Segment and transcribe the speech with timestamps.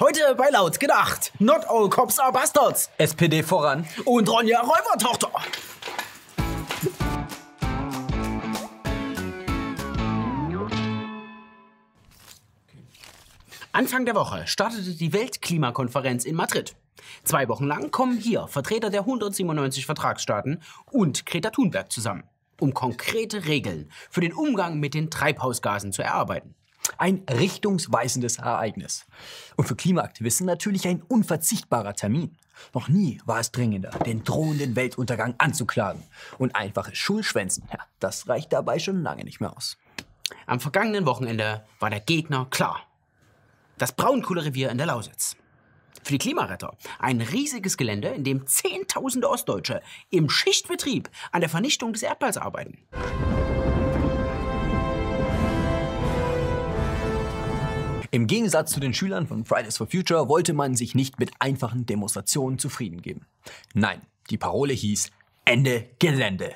[0.00, 1.32] Heute bei Laut gedacht.
[1.40, 2.88] Not all cops are bastards.
[2.98, 3.84] SPD voran.
[4.04, 5.28] Und Ronja Räubertochter.
[13.72, 16.76] Anfang der Woche startete die Weltklimakonferenz in Madrid.
[17.24, 20.62] Zwei Wochen lang kommen hier Vertreter der 197 Vertragsstaaten
[20.92, 22.22] und Greta Thunberg zusammen,
[22.60, 26.54] um konkrete Regeln für den Umgang mit den Treibhausgasen zu erarbeiten.
[26.96, 29.06] Ein richtungsweisendes Ereignis.
[29.56, 32.36] Und für Klimaaktivisten natürlich ein unverzichtbarer Termin.
[32.74, 36.02] Noch nie war es dringender, den drohenden Weltuntergang anzuklagen.
[36.38, 39.76] Und einfache Schulschwänzen, ja, das reicht dabei schon lange nicht mehr aus.
[40.46, 42.80] Am vergangenen Wochenende war der Gegner klar.
[43.76, 45.36] Das Braunkohlerevier in der Lausitz.
[46.02, 51.92] Für die Klimaretter ein riesiges Gelände, in dem Zehntausende Ostdeutsche im Schichtbetrieb an der Vernichtung
[51.92, 52.78] des Erdballs arbeiten.
[58.18, 61.86] Im Gegensatz zu den Schülern von Fridays for Future wollte man sich nicht mit einfachen
[61.86, 63.26] Demonstrationen zufrieden geben.
[63.74, 65.12] Nein, die Parole hieß
[65.44, 66.50] Ende Gelände.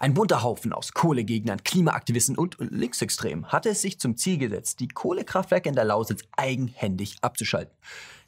[0.00, 4.88] Ein bunter Haufen aus Kohlegegnern, Klimaaktivisten und Linksextremen hatte es sich zum Ziel gesetzt, die
[4.88, 7.76] Kohlekraftwerke in der Lausitz eigenhändig abzuschalten.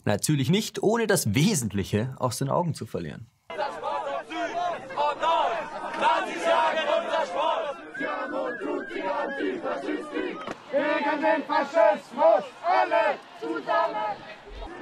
[0.05, 3.27] Natürlich nicht, ohne das Wesentliche aus den Augen zu verlieren.
[10.77, 14.17] Gegen den Faschismus, alle zusammen!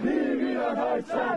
[0.02, 1.33] Nie wieder Deutschland,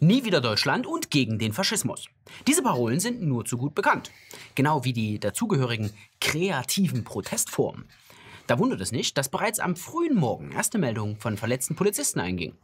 [0.00, 0.24] nie!
[0.24, 2.06] Wieder Deutschland und gegen den Faschismus.
[2.46, 4.10] Diese Parolen sind nur zu gut bekannt.
[4.54, 7.84] Genau wie die dazugehörigen kreativen Protestformen.
[8.46, 12.56] Da wundert es nicht, dass bereits am frühen Morgen erste Meldungen von verletzten Polizisten eingingen.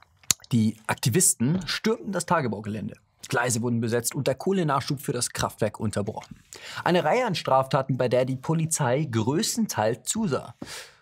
[0.53, 2.95] Die Aktivisten stürmten das Tagebaugelände.
[3.29, 6.37] Gleise wurden besetzt und der Kohlenachschub für das Kraftwerk unterbrochen.
[6.83, 10.55] Eine Reihe an Straftaten, bei der die Polizei größtenteils zusah.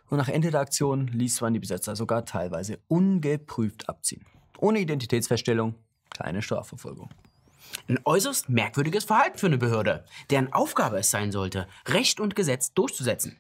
[0.09, 4.25] Und nach Ende der Aktion ließ man die Besetzer sogar teilweise ungeprüft abziehen.
[4.59, 5.75] Ohne Identitätsfeststellung
[6.17, 7.11] keine Strafverfolgung.
[7.89, 12.73] Ein äußerst merkwürdiges Verhalten für eine Behörde, deren Aufgabe es sein sollte, Recht und Gesetz
[12.73, 13.37] durchzusetzen.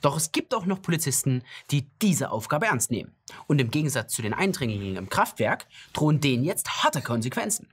[0.00, 3.14] Doch es gibt auch noch Polizisten, die diese Aufgabe ernst nehmen.
[3.46, 7.68] Und im Gegensatz zu den Eindringlingen im Kraftwerk drohen denen jetzt harte Konsequenzen.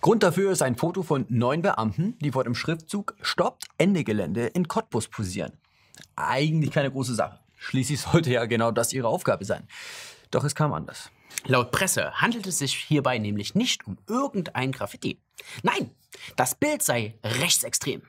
[0.00, 4.46] Grund dafür ist ein Foto von neun Beamten, die vor dem Schriftzug Stoppt Ende Gelände
[4.46, 5.52] in Cottbus posieren.
[6.14, 7.40] Eigentlich keine große Sache.
[7.56, 9.66] Schließlich sollte ja genau das ihre Aufgabe sein.
[10.30, 11.10] Doch es kam anders.
[11.44, 15.20] Laut Presse handelt es sich hierbei nämlich nicht um irgendein Graffiti.
[15.62, 15.90] Nein,
[16.36, 18.02] das Bild sei rechtsextrem.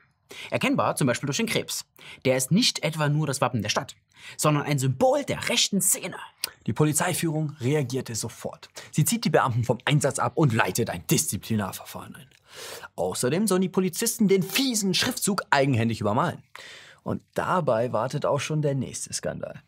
[0.50, 1.84] Erkennbar zum Beispiel durch den Krebs.
[2.24, 3.96] Der ist nicht etwa nur das Wappen der Stadt,
[4.36, 6.16] sondern ein Symbol der rechten Szene.
[6.66, 8.68] Die Polizeiführung reagierte sofort.
[8.92, 12.28] Sie zieht die Beamten vom Einsatz ab und leitet ein Disziplinarverfahren ein.
[12.96, 16.42] Außerdem sollen die Polizisten den fiesen Schriftzug eigenhändig übermalen.
[17.02, 19.62] Und dabei wartet auch schon der nächste Skandal.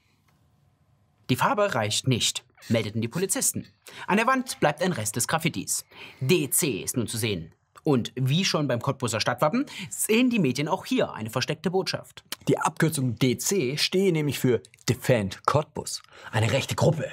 [1.30, 3.68] Die Farbe reicht nicht, meldeten die Polizisten.
[4.08, 5.84] An der Wand bleibt ein Rest des Graffitis.
[6.20, 7.52] DC ist nun zu sehen.
[7.82, 12.24] Und wie schon beim Cottbuser Stadtwappen sehen die Medien auch hier eine versteckte Botschaft.
[12.48, 16.02] Die Abkürzung DC stehe nämlich für Defend Cottbus.
[16.32, 17.06] Eine rechte Gruppe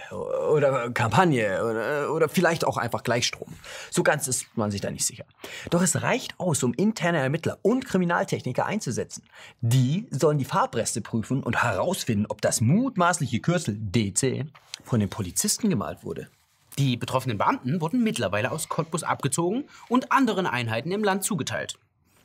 [0.52, 3.54] oder Kampagne oder, vielleicht auch einfach Gleichstrom.
[3.92, 5.26] So ganz ist man sich da nicht sicher.
[5.70, 9.24] Doch es reicht aus, um interne Ermittler und Kriminaltechniker einzusetzen.
[9.62, 14.46] Die sollen die Farbreste prüfen und herausfinden, ob das mutmaßliche Kürzel DC
[14.84, 16.30] von den Polizisten gemalt wurde.
[16.78, 21.80] Die betroffenen Beamten wurden mittlerweile aus Cottbus abgezogen und anderen Einheiten im Land zugeteilt.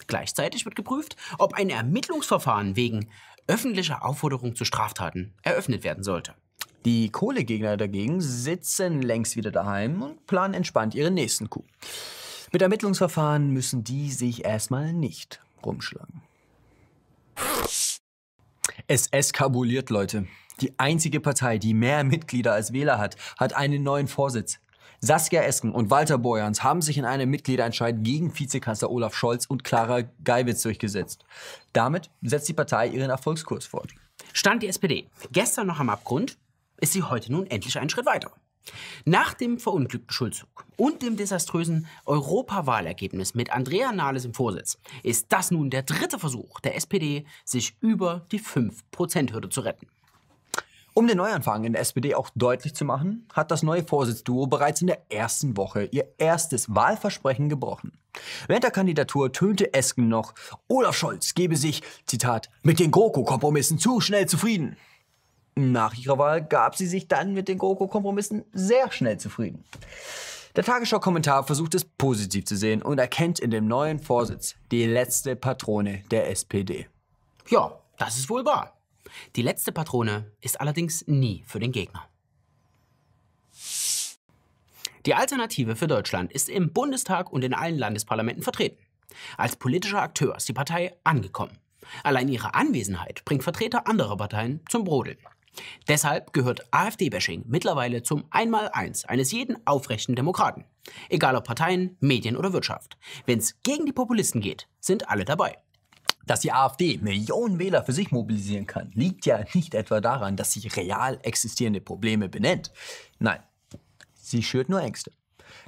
[0.07, 3.09] Gleichzeitig wird geprüft, ob ein Ermittlungsverfahren wegen
[3.47, 6.35] öffentlicher Aufforderung zu Straftaten eröffnet werden sollte.
[6.85, 11.65] Die Kohlegegner dagegen sitzen längst wieder daheim und planen entspannt ihren nächsten Coup.
[12.53, 16.23] Mit Ermittlungsverfahren müssen die sich erstmal nicht rumschlagen.
[18.87, 20.27] Es eskabuliert, Leute.
[20.63, 24.61] Die einzige Partei, die mehr Mitglieder als Wähler hat, hat einen neuen Vorsitz.
[25.01, 29.65] Saskia Esken und Walter Borjans haben sich in einem Mitgliederentscheid gegen Vizekanzler Olaf Scholz und
[29.65, 31.25] Clara Geiwitz durchgesetzt.
[31.73, 33.91] Damit setzt die Partei ihren Erfolgskurs fort.
[34.33, 36.39] Stand die SPD gestern noch am Abgrund,
[36.81, 38.31] ist sie heute nun endlich einen Schritt weiter.
[39.05, 45.51] Nach dem verunglückten Schulzug und dem desaströsen Europawahlergebnis mit Andrea Nahles im Vorsitz ist das
[45.51, 49.89] nun der dritte Versuch der SPD, sich über die 5%-Hürde zu retten.
[50.95, 54.83] Um den Neuanfang in der SPD auch deutlich zu machen, hat das neue Vorsitzduo bereits
[54.83, 57.93] in der ersten Woche ihr erstes Wahlversprechen gebrochen.
[58.47, 60.35] Während der Kandidatur tönte Esken noch,
[60.69, 64.77] Olaf Scholz gebe sich, Zitat, mit den GroKo-Kompromissen zu schnell zufrieden.
[65.55, 69.65] Nach ihrer Wahl gab sie sich dann mit den GroKo-Kompromissen sehr schnell zufrieden.
[70.57, 75.37] Der Tagesschau-Kommentar versucht es positiv zu sehen und erkennt in dem neuen Vorsitz die letzte
[75.37, 76.87] Patrone der SPD.
[77.49, 78.77] Ja, das ist wohl wahr.
[79.37, 82.09] Die letzte Patrone ist allerdings nie für den Gegner.
[85.07, 88.79] Die Alternative für Deutschland ist im Bundestag und in allen Landesparlamenten vertreten.
[89.37, 91.59] Als politischer Akteur ist die Partei angekommen.
[92.05, 95.19] Allein ihre Anwesenheit bringt Vertreter anderer Parteien zum Brodeln.
[95.89, 100.65] Deshalb gehört AfD-Bashing mittlerweile zum Einmaleins eines jeden aufrechten Demokraten.
[101.09, 102.97] Egal ob Parteien, Medien oder Wirtschaft.
[103.27, 105.59] Wenn es gegen die Populisten geht, sind alle dabei.
[106.27, 110.53] Dass die AfD Millionen Wähler für sich mobilisieren kann, liegt ja nicht etwa daran, dass
[110.53, 112.73] sie real existierende Probleme benennt.
[113.19, 113.41] Nein,
[114.15, 115.13] sie schürt nur Ängste.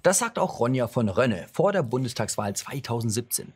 [0.03, 3.53] Das sagt auch Ronja von Rönne vor der Bundestagswahl 2017.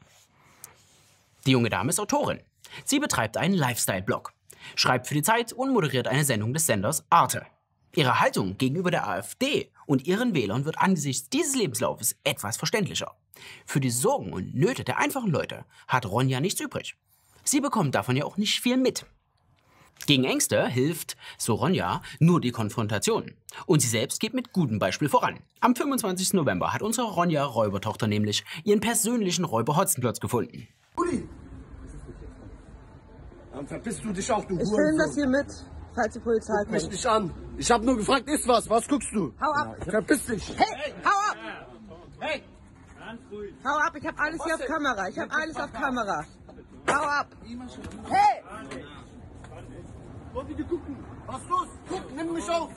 [1.46, 2.40] Die junge Dame ist Autorin.
[2.84, 4.32] Sie betreibt einen Lifestyle-Blog,
[4.74, 7.46] schreibt für die Zeit und moderiert eine Sendung des Senders Arte.
[7.98, 13.16] Ihre Haltung gegenüber der AfD und ihren Wählern wird angesichts dieses Lebenslaufes etwas verständlicher.
[13.66, 16.94] Für die Sorgen und Nöte der einfachen Leute hat Ronja nichts übrig.
[17.42, 19.04] Sie bekommt davon ja auch nicht viel mit.
[20.06, 23.34] Gegen Ängste hilft, so Ronja, nur die Konfrontation.
[23.66, 25.40] Und sie selbst geht mit gutem Beispiel voran.
[25.58, 26.34] Am 25.
[26.34, 30.68] November hat unsere Ronja Räubertochter nämlich ihren persönlichen Räuber Hotzenplotz gefunden.
[30.94, 31.28] Uli!
[33.52, 35.48] Dann verpisst du dich auch, du Ich film das hier mit,
[35.98, 36.92] falls die Polizei Guck mich kommt.
[36.92, 37.34] nicht an.
[37.56, 38.70] Ich hab nur gefragt, ist was?
[38.70, 39.32] Was guckst du?
[39.40, 39.76] Hau ab!
[39.84, 40.54] Verpiss dich!
[40.56, 41.36] Hey, hau ab!
[43.64, 45.08] Hau ab, ich hab alles hier auf Kamera.
[45.08, 46.24] Ich hab alles auf Kamera.
[46.88, 47.28] Hau ab!
[48.08, 48.42] Hey!
[50.32, 50.96] Wollt ihr gucken?
[51.26, 51.68] Was ist los?
[51.88, 52.70] Guck, nimm mich auf!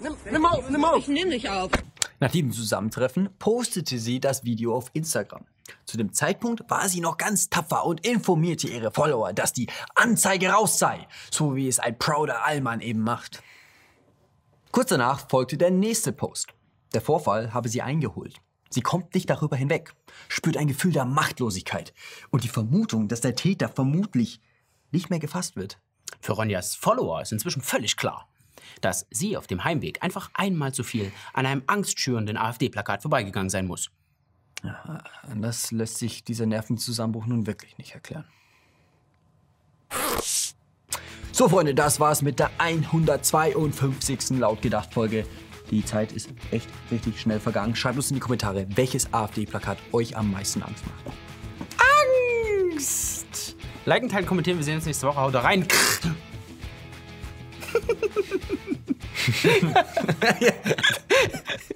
[0.00, 0.98] Nimm, nimm auf, nimm auf!
[0.98, 1.70] Ich nehm dich auf.
[2.18, 5.44] Nach diesem Zusammentreffen postete sie das Video auf Instagram.
[5.84, 10.50] Zu dem Zeitpunkt war sie noch ganz tapfer und informierte ihre Follower, dass die Anzeige
[10.50, 13.42] raus sei, so wie es ein prouder Allmann eben macht.
[14.72, 16.48] Kurz danach folgte der nächste Post.
[16.92, 18.40] Der Vorfall habe sie eingeholt.
[18.70, 19.94] Sie kommt nicht darüber hinweg,
[20.28, 21.94] spürt ein Gefühl der Machtlosigkeit
[22.30, 24.40] und die Vermutung, dass der Täter vermutlich
[24.90, 25.78] nicht mehr gefasst wird.
[26.20, 28.28] Für Ronjas Follower ist inzwischen völlig klar,
[28.80, 33.66] dass sie auf dem Heimweg einfach einmal zu viel an einem angstschürenden AfD-Plakat vorbeigegangen sein
[33.66, 33.90] muss.
[35.22, 38.24] Anders lässt sich dieser Nervenzusammenbruch nun wirklich nicht erklären.
[41.32, 44.38] So, Freunde, das war's mit der 152.
[44.38, 45.26] Lautgedacht-Folge.
[45.70, 47.76] Die Zeit ist echt richtig schnell vergangen.
[47.76, 51.16] Schreibt uns in die Kommentare, welches AfD-Plakat euch am meisten Angst macht.
[52.72, 53.56] Angst!
[53.84, 54.58] Liken, teilen, kommentieren.
[54.58, 55.20] Wir sehen uns nächste Woche.
[55.20, 55.66] Haut da rein.